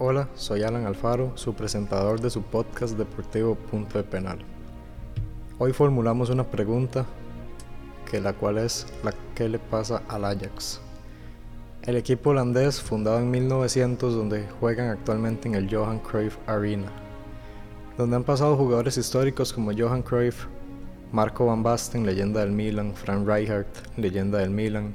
[0.00, 4.38] Hola, soy Alan Alfaro, su presentador de su podcast deportivo Punto de Penal.
[5.58, 7.04] Hoy formulamos una pregunta
[8.08, 10.80] que la cual es la que le pasa al Ajax.
[11.82, 16.92] El equipo holandés fundado en 1900 donde juegan actualmente en el Johan Cruyff Arena,
[17.96, 20.46] donde han pasado jugadores históricos como Johan Cruyff,
[21.10, 24.94] Marco van Basten, leyenda del Milan, Frank Rijkaard, leyenda del Milan,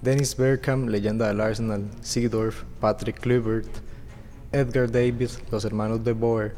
[0.00, 3.87] Dennis Bergkamp, leyenda del Arsenal, Seedorf, Patrick Kluivert,
[4.58, 6.54] Edgar Davis, los hermanos de Boer,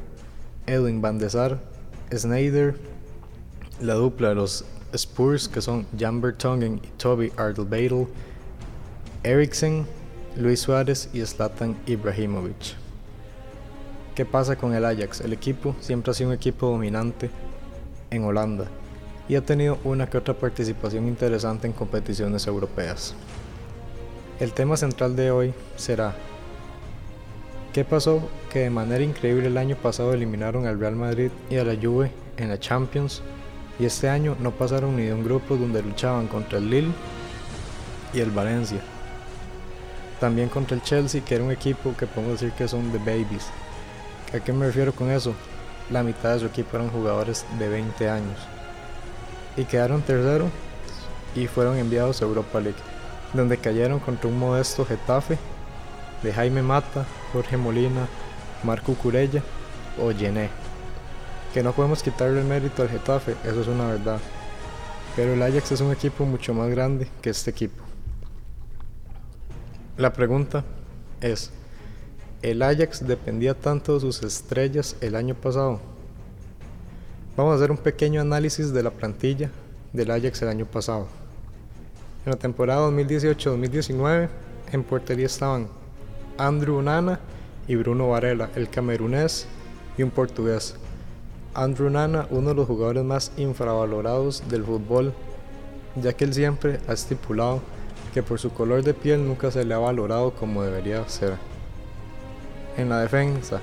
[0.66, 1.58] Edwin van der Sar,
[2.10, 2.74] Snyder,
[3.80, 4.64] la dupla de los
[4.94, 8.08] Spurs que son Jan Vertonghen y Toby Alderweireld,
[9.22, 9.86] Eriksen,
[10.36, 12.74] Luis Suárez y Zlatan Ibrahimovic.
[14.14, 15.20] ¿Qué pasa con el Ajax?
[15.20, 17.30] El equipo siempre ha sido un equipo dominante
[18.10, 18.64] en Holanda
[19.28, 23.14] y ha tenido una que otra participación interesante en competiciones europeas.
[24.40, 26.14] El tema central de hoy será
[27.72, 31.62] ¿Qué pasó que de manera increíble el año pasado eliminaron al Real Madrid y a
[31.62, 33.22] la Juve en la Champions
[33.78, 36.92] y este año no pasaron ni de un grupo donde luchaban contra el Lille
[38.12, 38.80] y el Valencia?
[40.18, 43.46] También contra el Chelsea, que era un equipo que podemos decir que son de babies.
[44.34, 45.32] ¿A qué me refiero con eso?
[45.90, 48.38] La mitad de su equipo eran jugadores de 20 años.
[49.56, 50.46] Y quedaron tercero
[51.36, 52.78] y fueron enviados a Europa League,
[53.32, 55.38] donde cayeron contra un modesto Getafe
[56.22, 58.06] de Jaime Mata, Jorge Molina,
[58.62, 59.42] Marco Curella
[60.00, 60.50] o Yené.
[61.54, 64.20] Que no podemos quitarle el mérito al Getafe, eso es una verdad.
[65.16, 67.82] Pero el Ajax es un equipo mucho más grande que este equipo.
[69.96, 70.64] La pregunta
[71.20, 71.50] es,
[72.42, 75.80] ¿el Ajax dependía tanto de sus estrellas el año pasado?
[77.36, 79.50] Vamos a hacer un pequeño análisis de la plantilla
[79.92, 81.08] del Ajax el año pasado.
[82.24, 84.28] En la temporada 2018-2019,
[84.72, 85.68] en portería estaban
[86.40, 87.20] Andrew Nana
[87.68, 89.46] y Bruno Varela, el camerunés
[89.98, 90.74] y un portugués.
[91.52, 95.12] Andrew Nana, uno de los jugadores más infravalorados del fútbol,
[96.00, 97.60] ya que él siempre ha estipulado
[98.14, 101.34] que por su color de piel nunca se le ha valorado como debería ser.
[102.78, 103.60] En la defensa,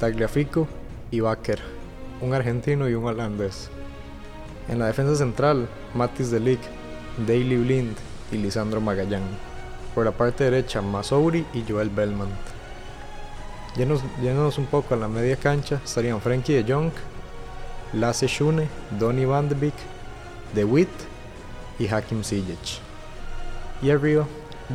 [0.00, 0.66] Tagliafico
[1.10, 1.58] y Baker,
[2.22, 3.68] un argentino y un holandés.
[4.68, 6.64] En la defensa central, Matis de Ligt,
[7.26, 7.96] Daily Blind
[8.32, 9.53] y Lisandro Magallán.
[9.94, 12.30] Por la parte derecha, Masouri y Joel Belmont.
[13.76, 16.90] Yéndonos un poco a la media cancha, estarían Frankie de Jong,
[17.92, 18.68] Lasse Schune,
[18.98, 19.74] Donny van de Beek,
[20.54, 20.88] De Witt
[21.78, 22.80] y Hakim Ziyech.
[23.82, 24.26] Y arriba,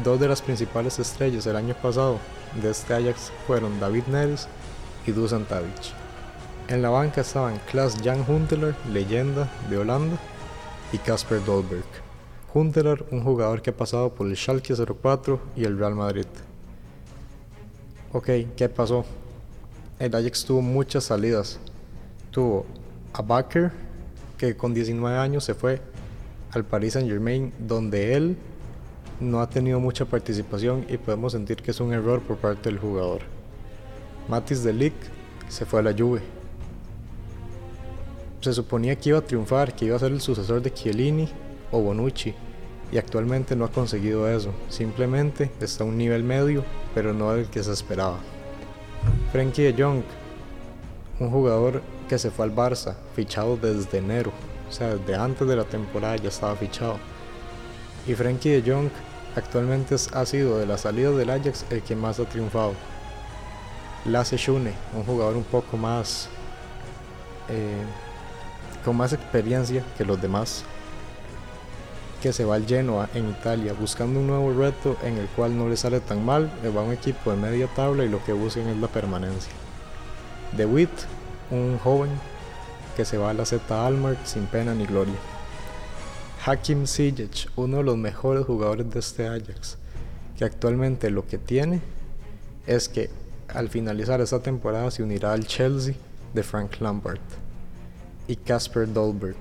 [0.04, 2.20] dos de las principales estrellas del año pasado
[2.62, 4.48] de este Ajax fueron David Neres
[5.06, 5.94] y Dusan Tadic.
[6.68, 10.18] En la banca estaban Klaas Jan Huntelaar, leyenda de Holanda,
[10.92, 12.09] y Casper Dolberg.
[12.52, 16.26] Huntelaar, un jugador que ha pasado por el Schalke 04 y el Real Madrid.
[18.12, 19.06] Ok, ¿qué pasó?
[20.00, 21.60] El Ajax tuvo muchas salidas.
[22.32, 22.66] Tuvo
[23.14, 23.72] a Bakker,
[24.38, 25.80] que con 19 años se fue
[26.52, 28.36] al Paris Saint Germain, donde él
[29.20, 32.80] no ha tenido mucha participación y podemos sentir que es un error por parte del
[32.80, 33.22] jugador.
[34.28, 35.04] Matis de Ligt
[35.50, 36.22] se fue a la Juve.
[38.42, 41.30] Se suponía que iba a triunfar, que iba a ser el sucesor de Chiellini
[41.72, 42.34] o Bonucci
[42.92, 46.64] y actualmente no ha conseguido eso, simplemente está a un nivel medio,
[46.96, 48.18] pero no el que se esperaba.
[49.32, 50.02] Frankie de Jong,
[51.20, 54.32] un jugador que se fue al Barça, fichado desde enero,
[54.68, 56.98] o sea, desde antes de la temporada ya estaba fichado.
[58.08, 58.90] Y Frankie de Jong
[59.36, 62.74] actualmente ha sido de la salida del Ajax el que más ha triunfado.
[64.06, 66.30] Lasse Schune, un jugador un poco más
[67.50, 67.84] eh,
[68.84, 70.64] con más experiencia que los demás,
[72.22, 75.70] que se va al Genoa en Italia buscando un nuevo reto en el cual no
[75.70, 78.68] le sale tan mal, va a un equipo de media tabla y lo que buscan
[78.68, 79.52] es la permanencia.
[80.56, 80.90] De Witt,
[81.52, 82.10] un joven
[82.96, 85.16] que se va a la Z Almar sin pena ni gloria.
[86.46, 89.78] Hakim Ziyech, uno de los mejores jugadores de este Ajax,
[90.38, 91.82] que actualmente lo que tiene
[92.66, 93.10] es que
[93.48, 95.96] al finalizar esta temporada se unirá al Chelsea
[96.34, 97.20] de Frank Lampard
[98.28, 99.38] y Casper Dolberg,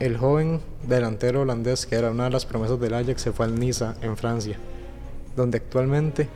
[0.00, 3.58] el joven delantero holandés que era una de las promesas del Ajax se fue al
[3.58, 4.56] Niza en Francia,
[5.34, 6.28] donde actualmente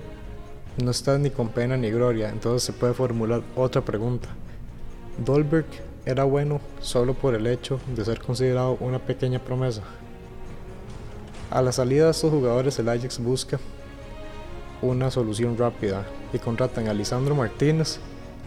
[0.83, 4.29] no está ni con pena ni gloria, entonces se puede formular otra pregunta.
[5.25, 5.67] ¿Dolberg
[6.07, 9.83] era bueno solo por el hecho de ser considerado una pequeña promesa?
[11.51, 13.61] A la salida de estos jugadores el Ajax busca
[14.81, 17.99] una solución rápida y contratan a Lisandro Martínez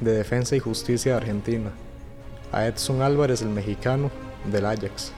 [0.02, 1.72] de Defensa y Justicia de Argentina,
[2.52, 4.12] a Edson Álvarez el mexicano
[4.52, 5.12] del Ajax,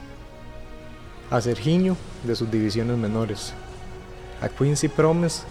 [1.29, 3.53] a Serginho de sus divisiones menores,
[4.41, 5.45] a Quincy Promes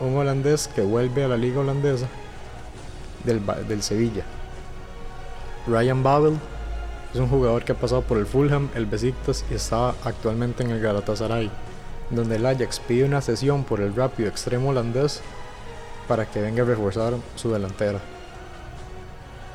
[0.00, 2.06] un holandés que vuelve a la liga holandesa
[3.24, 4.24] del, del Sevilla.
[5.66, 6.38] Ryan Babel
[7.12, 10.70] es un jugador que ha pasado por el Fulham, el Besiktas y está actualmente en
[10.70, 11.50] el Galatasaray,
[12.10, 15.20] donde el Ajax pide una sesión por el rápido extremo holandés
[16.08, 18.00] para que venga a reforzar su delantera.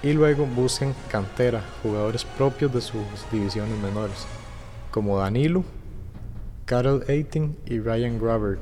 [0.06, 4.28] Y luego busquen cantera, jugadores propios de sus divisiones menores,
[4.92, 5.64] como Danilo,
[6.66, 8.60] Carol Eiting y Ryan Graver.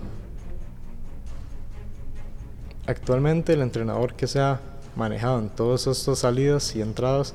[2.88, 4.62] Actualmente el entrenador que se ha
[4.96, 7.34] manejado en todas estas salidas y entradas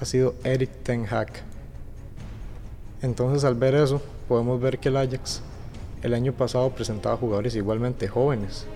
[0.00, 1.30] ha sido Eric Ten Hag.
[3.00, 5.40] Entonces al ver eso podemos ver que el Ajax
[6.02, 8.66] el año pasado presentaba jugadores igualmente jóvenes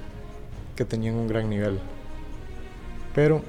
[0.76, 1.80] que tenían un gran nivel.
[3.16, 3.42] Pero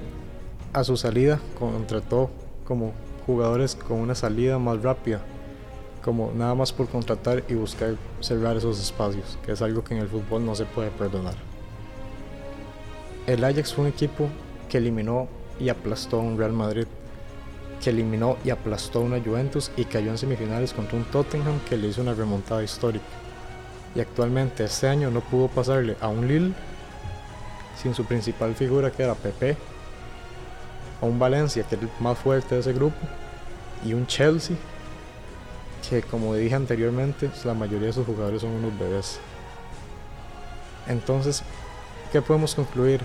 [0.72, 2.30] a su salida contrató
[2.66, 2.92] como
[3.26, 5.20] jugadores con una salida más rápida,
[6.02, 10.00] como nada más por contratar y buscar cerrar esos espacios, que es algo que en
[10.00, 11.34] el fútbol no se puede perdonar.
[13.26, 14.28] El Ajax fue un equipo
[14.68, 15.28] que eliminó
[15.60, 16.86] y aplastó a un Real Madrid,
[17.82, 21.76] que eliminó y aplastó a una Juventus y cayó en semifinales contra un Tottenham que
[21.76, 23.04] le hizo una remontada histórica.
[23.94, 26.54] Y actualmente este año no pudo pasarle a un Lille
[27.80, 29.56] sin su principal figura que era Pepe,
[31.02, 32.96] a un Valencia que es el más fuerte de ese grupo
[33.84, 34.56] y un Chelsea
[35.88, 39.18] que como dije anteriormente la mayoría de sus jugadores son unos bebés.
[40.88, 41.42] Entonces,
[42.12, 43.00] ¿qué podemos concluir?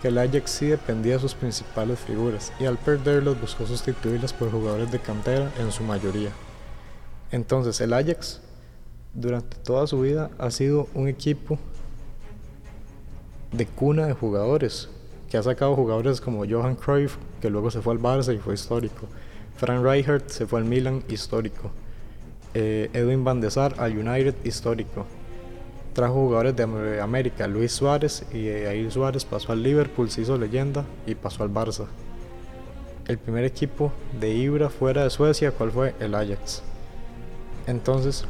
[0.00, 4.50] Que el Ajax sí dependía de sus principales figuras y al perderlos buscó sustituirlas por
[4.50, 6.30] jugadores de cantera en su mayoría.
[7.30, 8.40] Entonces el Ajax
[9.14, 11.58] durante toda su vida ha sido un equipo
[13.52, 14.88] de cuna de jugadores,
[15.34, 18.54] que ha sacado jugadores como Johan Cruyff, que luego se fue al Barça y fue
[18.54, 19.08] histórico.
[19.56, 21.72] Frank Rijkaard se fue al Milan, histórico.
[22.54, 25.06] Eh, Edwin Van de Sar al United, histórico.
[25.92, 30.84] Trajo jugadores de América, Luis Suárez, y ahí Suárez pasó al Liverpool, se hizo leyenda
[31.04, 31.86] y pasó al Barça.
[33.08, 33.90] El primer equipo
[34.20, 35.96] de Ibra fuera de Suecia, ¿cuál fue?
[35.98, 36.62] El Ajax.
[37.66, 38.24] Entonces,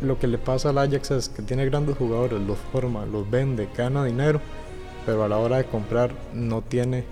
[0.00, 3.68] lo que le pasa al Ajax es que tiene grandes jugadores, los forma, los vende,
[3.76, 4.40] gana dinero,
[5.06, 7.04] pero a la hora de comprar no tiene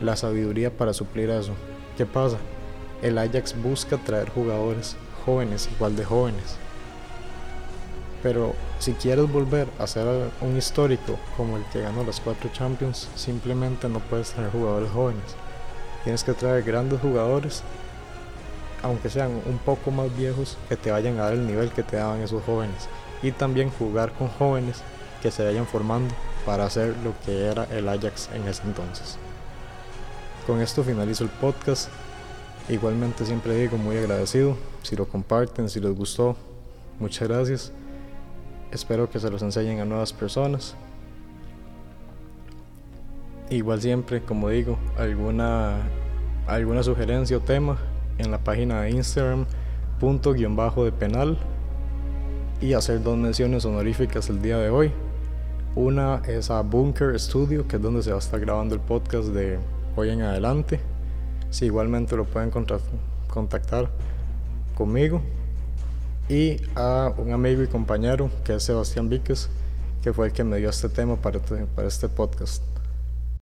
[0.00, 1.52] la sabiduría para suplir eso.
[1.96, 2.38] ¿Qué pasa?
[3.02, 6.56] El Ajax busca traer jugadores jóvenes, igual de jóvenes.
[8.22, 10.06] Pero si quieres volver a ser
[10.40, 15.36] un histórico como el que ganó las cuatro Champions, simplemente no puedes traer jugadores jóvenes.
[16.04, 17.62] Tienes que traer grandes jugadores
[18.82, 21.96] aunque sean un poco más viejos, que te vayan a dar el nivel que te
[21.96, 22.88] daban esos jóvenes.
[23.22, 24.82] Y también jugar con jóvenes
[25.22, 26.12] que se vayan formando
[26.44, 29.18] para hacer lo que era el Ajax en ese entonces.
[30.46, 31.88] Con esto finalizo el podcast.
[32.68, 34.56] Igualmente siempre digo muy agradecido.
[34.82, 36.36] Si lo comparten, si les gustó,
[36.98, 37.72] muchas gracias.
[38.70, 40.74] Espero que se los enseñen a nuevas personas.
[43.50, 45.82] Igual siempre, como digo, alguna,
[46.46, 47.78] alguna sugerencia o tema,
[48.18, 49.46] en la página de Instagram
[50.00, 51.38] punto guion bajo de penal
[52.60, 54.92] y hacer dos menciones honoríficas el día de hoy.
[55.74, 59.28] Una es a Bunker Studio, que es donde se va a estar grabando el podcast
[59.28, 59.58] de
[59.96, 60.80] hoy en adelante.
[61.48, 63.88] Si igualmente lo pueden contactar
[64.74, 65.22] conmigo.
[66.28, 69.48] Y a un amigo y compañero que es Sebastián Víquez,
[70.02, 72.71] que fue el que me dio este tema para este, para este podcast.